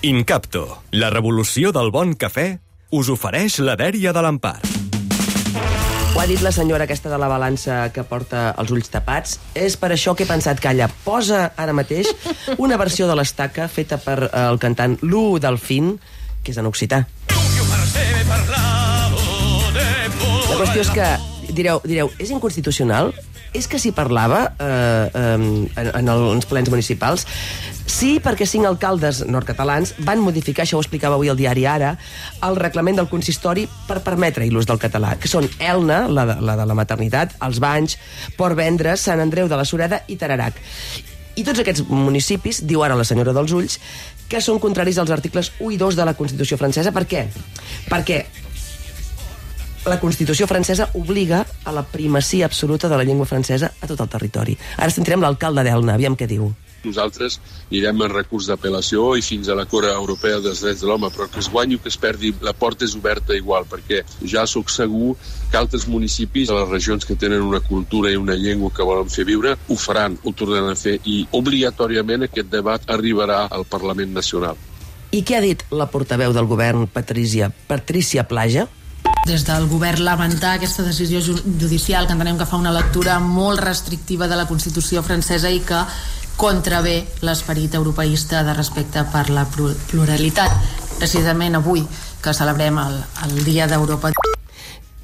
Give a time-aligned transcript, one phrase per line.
[0.00, 2.54] Incapto, la revolució del bon cafè,
[2.96, 4.54] us ofereix la dèria de l'Empar.
[6.14, 9.36] Ho ha dit la senyora aquesta de la balança que porta els ulls tapats.
[9.52, 12.08] És per això que he pensat que ella posa ara mateix
[12.56, 15.98] una versió de l'estaca feta per eh, el cantant Lu Delfín,
[16.40, 17.04] que és en occità.
[20.48, 21.12] La qüestió és que
[21.52, 23.12] direu, direu és inconstitucional?
[23.56, 27.26] És que s'hi parlava eh, eh, en, en els plens municipals?
[27.90, 31.96] Sí, perquè cinc alcaldes nord-catalans van modificar, això ho explicava avui el diari Ara,
[32.46, 36.54] el reglament del consistori per permetre-hi l'ús del català, que són Elna, la de, la
[36.60, 37.98] de la maternitat, els Banys,
[38.38, 40.62] Port Vendres, Sant Andreu de la Sureda i Tararac.
[41.34, 43.78] I tots aquests municipis, diu ara la senyora dels Ulls,
[44.30, 46.94] que són contraris als articles 1 i 2 de la Constitució francesa.
[46.94, 47.26] Per què?
[47.90, 48.20] Perquè
[49.90, 54.08] la Constitució francesa obliga a la primacia absoluta de la llengua francesa a tot el
[54.08, 54.54] territori.
[54.78, 56.52] Ara sentirem l'alcalde d'Elna, aviam què diu.
[56.84, 57.40] Nosaltres
[57.74, 61.26] irem en recurs d'apel·lació i fins a la Cora Europea dels Drets de l'Home, però
[61.28, 64.70] que es guanyi o que es perdi, la porta és oberta igual, perquè ja sóc
[64.70, 65.16] segur
[65.50, 69.10] que altres municipis a les regions que tenen una cultura i una llengua que volen
[69.10, 74.14] fer viure, ho faran, ho tornaran a fer, i obligatòriament aquest debat arribarà al Parlament
[74.14, 74.56] Nacional.
[75.10, 78.70] I què ha dit la portaveu del govern, Patricia, Patricia Plaja?
[79.26, 84.28] Des del govern lamentar aquesta decisió judicial que entenem que fa una lectura molt restrictiva
[84.28, 85.82] de la Constitució francesa i que
[86.40, 90.54] contravé l'esperit europeista de respecte per la pluralitat.
[90.98, 91.84] Precisament avui
[92.20, 92.96] que celebrem el,
[93.26, 94.12] el Dia d'Europa.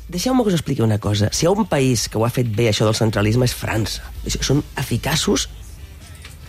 [0.08, 1.28] Deixeu-me que us expliqui una cosa.
[1.32, 4.06] Si hi ha un país que ho ha fet bé, això del centralisme, és França.
[4.40, 5.48] Són eficaços,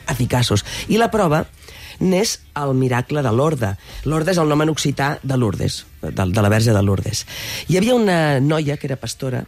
[0.10, 0.66] eficaços.
[0.88, 1.46] I la prova
[2.00, 3.76] n'és el miracle de l'Orde.
[4.06, 7.26] L'Orde és el nom en occità de Lourdes, de, de la Verge de Lourdes.
[7.68, 9.46] Hi havia una noia que era pastora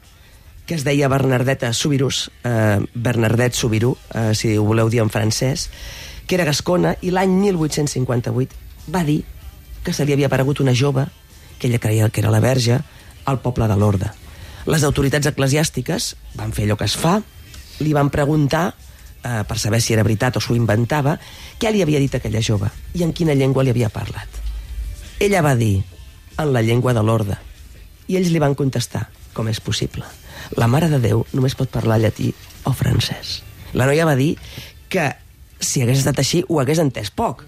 [0.69, 5.71] que es deia Bernardeta Subirús, eh, Bernardet Subirú, eh, si ho voleu dir en francès,
[6.27, 8.53] que era gascona, i l'any 1858
[8.93, 9.23] va dir
[9.81, 11.07] que se li havia aparegut una jove,
[11.57, 12.77] que ella creia que era la verge,
[13.25, 14.11] al poble de l'Orde.
[14.69, 17.17] Les autoritats eclesiàstiques van fer allò que es fa,
[17.81, 18.75] li van preguntar
[19.23, 21.17] eh, per saber si era veritat o s'ho inventava,
[21.59, 24.41] què li havia dit aquella jove i en quina llengua li havia parlat.
[25.19, 25.83] Ella va dir,
[26.39, 27.37] en la llengua de l'orde.
[28.07, 30.05] I ells li van contestar, com és possible?
[30.57, 32.31] La Mare de Déu només pot parlar llatí
[32.65, 33.41] o francès.
[33.73, 34.35] La noia va dir
[34.89, 35.11] que
[35.59, 37.43] si hagués estat així ho hagués entès poc,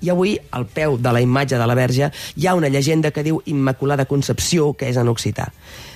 [0.00, 3.24] i avui, al peu de la imatge de la Verge, hi ha una llegenda que
[3.26, 5.50] diu Immaculada Concepció, que és en occità.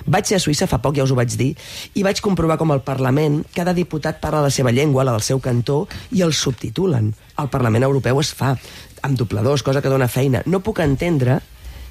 [0.07, 1.53] Vaig ser a Suïssa fa poc, ja us ho vaig dir,
[1.95, 5.41] i vaig comprovar com al Parlament cada diputat parla la seva llengua, la del seu
[5.41, 7.13] cantó, i el subtitulen.
[7.37, 8.57] Al Parlament Europeu es fa
[9.03, 10.43] amb dobladors, cosa que dona feina.
[10.47, 11.41] No puc entendre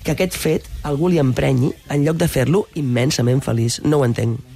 [0.04, 3.82] que aquest fet algú li emprenyi en lloc de fer-lo immensament feliç.
[3.86, 4.51] No ho entenc.